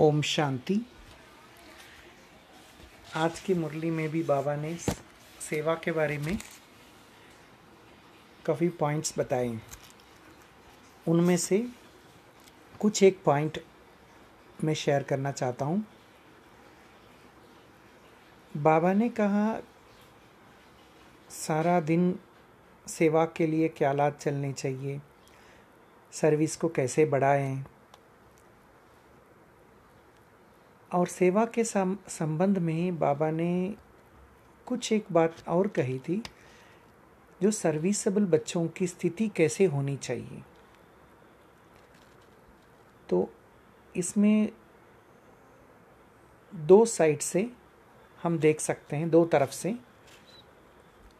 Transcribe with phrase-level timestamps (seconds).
[0.00, 0.80] ओम शांति।
[3.16, 4.74] आज की मुरली में भी बाबा ने
[5.40, 6.38] सेवा के बारे में
[8.46, 9.58] काफ़ी पॉइंट्स बताए
[11.08, 11.68] उनमें से
[12.80, 13.58] कुछ एक पॉइंट
[14.64, 15.84] मैं शेयर करना चाहता हूँ।
[18.56, 19.60] बाबा ने कहा,
[21.30, 22.18] सारा दिन
[22.88, 25.00] सेवा के लिए क्या लाद चलने चाहिए?
[26.12, 27.64] सर्विस को कैसे बढ़ाएँ?
[30.90, 33.74] और सेवा के संबंध में बाबा ने
[34.66, 36.22] कुछ एक बात और कही थी,
[37.42, 40.42] जो सर्विसेबल बच्चों की स्थिति कैसे होनी चाहिए।
[43.08, 43.28] तो
[43.96, 44.48] इसमें
[46.54, 47.50] दो साइड से
[48.22, 49.74] हम देख सकते हैं, दो तरफ़ से।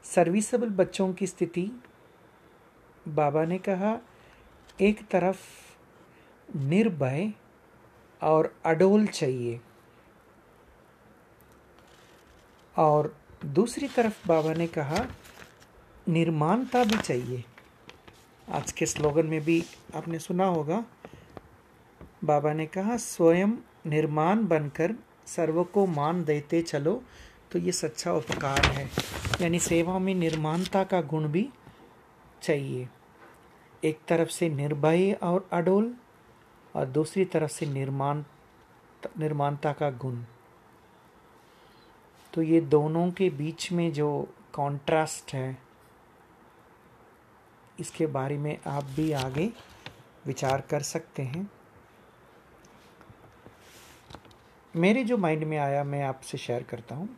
[0.04, 1.70] सर्विसेबल बच्चों की स्थिति,
[3.08, 3.98] बाबा ने कहा,
[4.80, 5.40] एक तरफ़
[6.56, 7.32] निर्भय
[8.22, 9.60] और अडोल चाहिए।
[12.76, 15.06] और दूसरी तरफ़ बाबा ने कहा,
[16.08, 17.44] निर्माणता भी चाहिए।
[18.48, 19.64] आज के स्लोगन में भी
[19.94, 20.84] आपने सुना होगा,
[22.24, 23.48] बाबा ने कहा, स्वयं
[23.86, 24.94] निर्माण बनकर
[25.26, 27.02] सर्व को मान देते चलो
[27.52, 28.90] तो ये सच्चा उपकार है।
[29.40, 31.48] यानी सेवा में निर्माणता का गुण भी
[32.42, 32.88] चाहिए।
[33.84, 35.94] एक तरफ़ से निर्भय और अडोल
[36.76, 38.22] और दूसरी तरफ़ से निर्माण,
[39.18, 40.22] निर्माणता का गुण।
[42.32, 44.08] तो ये दोनों के बीच में जो
[44.52, 45.58] कॉन्ट्रास्ट है,
[47.80, 49.52] इसके बारे में आप भी आगे
[50.26, 51.50] विचार कर सकते हैं।
[54.74, 57.08] मेरे जो माइंड में आया, मैं आपसे शेयर करता हूँ।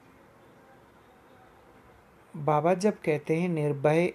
[2.34, 4.12] बाबा जब कहते हैं, निर्भय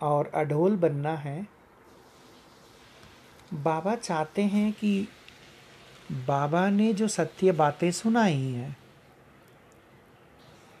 [0.00, 1.53] और अढोल बनना है
[3.54, 5.08] बाबा चाहते हैं कि
[6.12, 8.76] बाबा ने जो सत्य बातें सुनाई हैं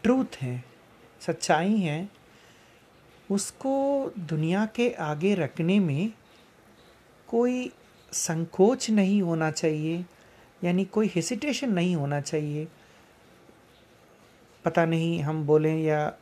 [0.02, 0.64] ट्रूथ हैं,
[1.20, 2.10] सच्चाई हैं,
[3.30, 6.12] उसको दुनिया के आगे रखने में
[7.28, 7.72] कोई
[8.12, 10.04] संकोच नहीं होना चाहिए,
[10.64, 12.68] यानी कोई हेसिटेशन नहीं होना चाहिए।
[14.64, 16.12] पता नहीं हम बोलें या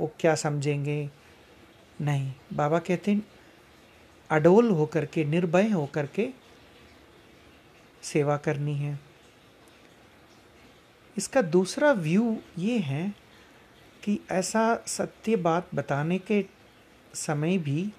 [0.00, 1.10] वो क्या समझेंगे।
[2.00, 3.22] नहीं, बाबा कहते हैं
[4.30, 6.28] अडोल होकर के, निर्भय होकर के
[8.02, 8.98] सेवा करनी है।
[11.16, 13.08] इसका दूसरा व्यू ये है
[14.02, 16.44] कि ऐसा सत्य बात बताने के
[17.14, 17.92] समय भी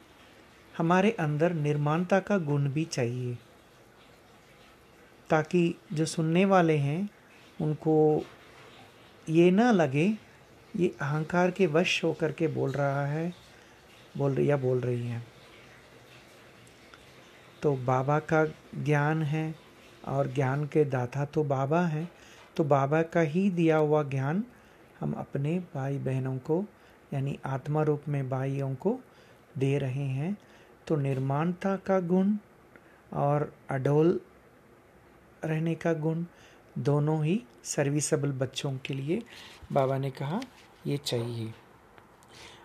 [0.77, 3.37] हमारे अंदर निर्माणता का गुण भी चाहिए,
[5.29, 7.09] ताकि जो सुनने वाले हैं,
[7.61, 8.25] उनको
[9.27, 10.05] ये ना लगे,
[10.75, 13.33] ये अहंकार के वश होकर के बोल रहा है,
[14.17, 15.25] बोल रही या बोल रही हैं।
[17.61, 18.43] तो बाबा का
[18.83, 19.55] ज्ञान है
[20.07, 22.09] और ज्ञान के दाता तो बाबा हैं।
[22.55, 24.43] तो बाबा का ही दिया हुआ ज्ञान
[24.99, 26.63] हम अपने भाई बहनों को,
[27.13, 28.99] यानी आत्मा रूप में भाइयों को
[29.57, 30.37] दे रहे हैं।
[30.87, 32.33] तो निर्माणता का गुण
[33.13, 34.19] और अडोल
[35.45, 36.23] रहने का गुण
[36.77, 39.21] दोनों ही सर्विसबल बच्चों के लिए
[39.71, 40.41] बाबा ने कहा
[40.87, 41.53] ये चाहिए।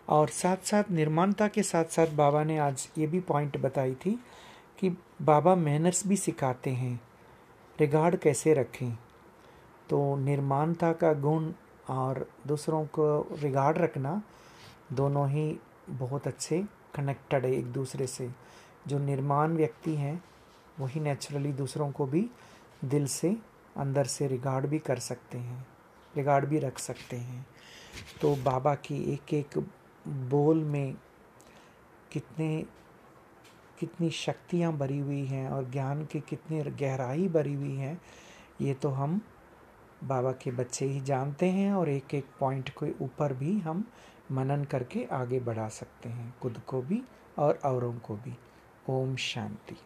[0.08, 4.18] और साथ साथ निर्माणता के साथ साथ बाबा ने आज ये भी पॉइंट बताई थी
[4.82, 4.90] कि
[5.22, 7.00] बाबा मैनर्स भी सिखाते हैं
[7.80, 8.98] रिगार्ड कैसे रखें?
[9.90, 11.52] तो निर्माणता का गुण
[11.88, 14.22] और दूसरों को रिगार्ड रखना
[14.92, 18.30] दोनों ही बहुत अच्छे कनेक्टेड है एक दूसरे से।
[18.88, 20.24] जो निर्माण व्यक्ति हैं,
[20.80, 22.30] वही नेचुरली दूसरों को भी
[22.84, 23.36] दिल से,
[23.76, 25.66] अंदर से रिगार्ड भी कर सकते हैं
[26.16, 27.46] रिगार्ड भी रख सकते हैं।
[28.20, 29.68] तो बाबा की एक एक
[30.08, 30.94] बोल में
[32.12, 32.64] कितने
[33.82, 38.00] कितनी शक्तियाँ भरी हुई हैं और ज्ञान की कितनी गहराई भरी हुई हैं,
[38.60, 39.20] ये तो हम
[40.04, 43.84] बाबा के बच्चे ही जानते हैं और एक एक पॉइंट के ऊपर भी हम
[44.32, 47.02] मनन करके आगे बढ़ा सकते हैं, खुद को भी
[47.38, 48.36] और औरों को भी।
[48.90, 49.76] ओम शांति।